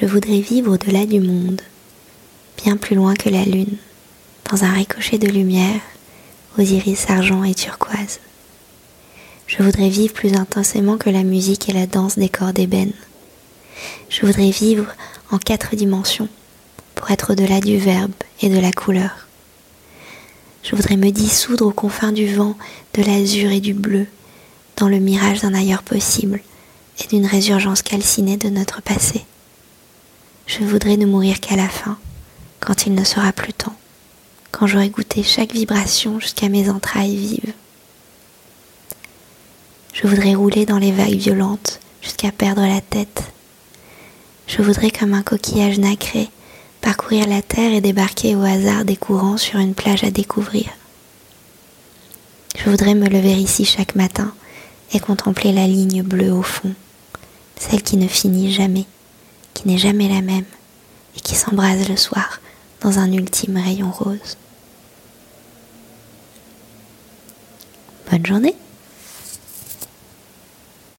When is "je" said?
0.00-0.06, 9.46-9.62, 14.08-14.24, 20.62-20.74, 30.60-30.66, 39.94-40.06, 44.48-44.60, 52.58-52.68